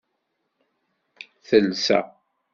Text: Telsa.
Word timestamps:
Telsa. 1.47 1.99